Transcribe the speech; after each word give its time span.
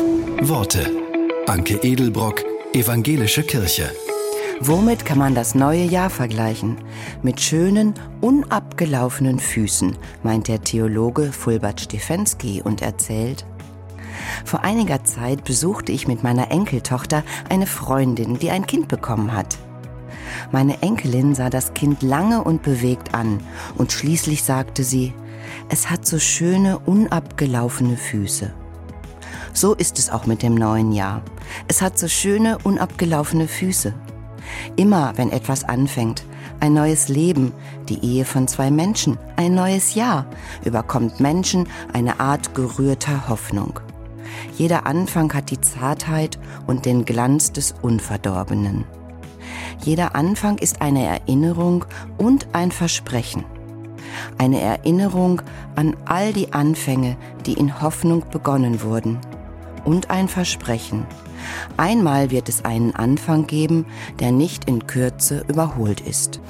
Worte. 0.00 0.90
Anke 1.46 1.74
Edelbrock, 1.82 2.42
Evangelische 2.72 3.42
Kirche. 3.42 3.90
Womit 4.60 5.04
kann 5.04 5.18
man 5.18 5.34
das 5.34 5.54
neue 5.54 5.84
Jahr 5.84 6.08
vergleichen? 6.08 6.78
Mit 7.22 7.40
schönen, 7.40 7.92
unabgelaufenen 8.22 9.38
Füßen, 9.38 9.96
meint 10.22 10.48
der 10.48 10.62
Theologe 10.62 11.32
Fulbert 11.32 11.82
Stefensky 11.82 12.62
und 12.62 12.80
erzählt, 12.80 13.44
vor 14.44 14.62
einiger 14.62 15.04
Zeit 15.04 15.44
besuchte 15.44 15.92
ich 15.92 16.08
mit 16.08 16.22
meiner 16.22 16.50
Enkeltochter 16.50 17.22
eine 17.48 17.66
Freundin, 17.66 18.38
die 18.38 18.50
ein 18.50 18.66
Kind 18.66 18.88
bekommen 18.88 19.34
hat. 19.34 19.58
Meine 20.50 20.80
Enkelin 20.82 21.34
sah 21.34 21.50
das 21.50 21.74
Kind 21.74 22.02
lange 22.02 22.42
und 22.42 22.62
bewegt 22.62 23.14
an 23.14 23.40
und 23.76 23.92
schließlich 23.92 24.44
sagte 24.44 24.82
sie, 24.82 25.12
es 25.68 25.90
hat 25.90 26.06
so 26.06 26.18
schöne, 26.18 26.78
unabgelaufene 26.78 27.96
Füße. 27.96 28.52
So 29.52 29.74
ist 29.74 29.98
es 29.98 30.10
auch 30.10 30.26
mit 30.26 30.42
dem 30.42 30.54
neuen 30.54 30.92
Jahr. 30.92 31.22
Es 31.68 31.82
hat 31.82 31.98
so 31.98 32.08
schöne, 32.08 32.58
unabgelaufene 32.62 33.48
Füße. 33.48 33.92
Immer 34.76 35.12
wenn 35.16 35.30
etwas 35.30 35.64
anfängt, 35.64 36.24
ein 36.60 36.74
neues 36.74 37.08
Leben, 37.08 37.52
die 37.88 38.04
Ehe 38.04 38.24
von 38.24 38.46
zwei 38.46 38.70
Menschen, 38.70 39.18
ein 39.36 39.54
neues 39.54 39.94
Jahr, 39.94 40.26
überkommt 40.64 41.20
Menschen 41.20 41.66
eine 41.92 42.20
Art 42.20 42.54
gerührter 42.54 43.28
Hoffnung. 43.28 43.80
Jeder 44.56 44.86
Anfang 44.86 45.32
hat 45.32 45.50
die 45.50 45.60
Zartheit 45.60 46.38
und 46.66 46.84
den 46.84 47.04
Glanz 47.04 47.52
des 47.52 47.74
Unverdorbenen. 47.82 48.84
Jeder 49.82 50.14
Anfang 50.14 50.58
ist 50.58 50.82
eine 50.82 51.04
Erinnerung 51.06 51.86
und 52.18 52.48
ein 52.52 52.70
Versprechen. 52.70 53.44
Eine 54.38 54.60
Erinnerung 54.60 55.40
an 55.76 55.96
all 56.04 56.32
die 56.32 56.52
Anfänge, 56.52 57.16
die 57.46 57.54
in 57.54 57.80
Hoffnung 57.80 58.24
begonnen 58.30 58.82
wurden. 58.82 59.18
Und 59.84 60.10
ein 60.10 60.28
Versprechen. 60.28 61.06
Einmal 61.76 62.30
wird 62.30 62.48
es 62.48 62.64
einen 62.64 62.94
Anfang 62.94 63.46
geben, 63.46 63.86
der 64.18 64.32
nicht 64.32 64.66
in 64.66 64.86
Kürze 64.86 65.44
überholt 65.48 66.00
ist. 66.00 66.40